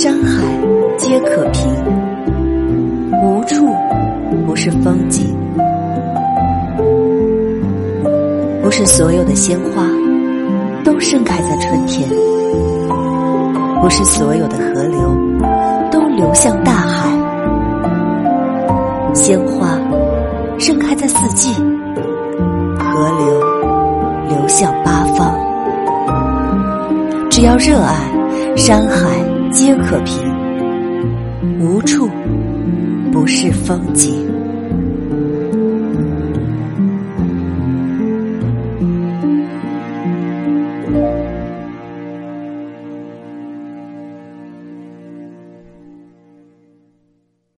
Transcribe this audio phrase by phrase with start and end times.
[0.00, 0.44] 山海
[0.96, 1.68] 皆可平。
[3.20, 3.74] 无处
[4.46, 5.36] 不是风景。
[8.62, 9.88] 不是所有的鲜花
[10.84, 12.08] 都盛开在春天。
[13.82, 15.00] 不是所有的河流
[15.90, 17.10] 都流向大海。
[19.12, 19.80] 鲜花
[20.60, 21.52] 盛开在四季
[22.78, 25.34] 河流流向八方。
[27.28, 32.08] 只要热爱山海皆可平，无处
[33.10, 34.27] 不是风景。